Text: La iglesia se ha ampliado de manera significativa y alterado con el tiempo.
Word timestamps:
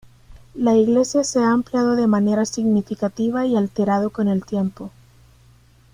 La 0.55 0.75
iglesia 0.75 1.23
se 1.23 1.37
ha 1.37 1.51
ampliado 1.51 1.95
de 1.95 2.07
manera 2.07 2.43
significativa 2.47 3.45
y 3.45 3.55
alterado 3.55 4.09
con 4.09 4.29
el 4.29 4.43
tiempo. 4.43 4.89